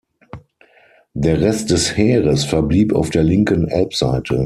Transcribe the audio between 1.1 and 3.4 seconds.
Der Rest des Heeres verblieb auf der